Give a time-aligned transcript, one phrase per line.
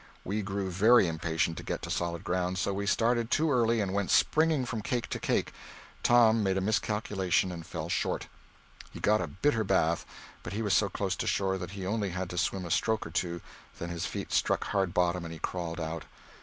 [0.23, 3.93] We grew very impatient to get to solid ground, so we started too early and
[3.93, 5.53] went springing from cake to cake.
[6.01, 8.25] Tom made a miscalculation, and fell short.
[8.89, 10.07] He got a bitter bath,
[10.41, 13.05] but he was so close to shore that he only had to swim a stroke
[13.05, 13.41] or two
[13.77, 16.05] then his feet struck hard bottom and he crawled out.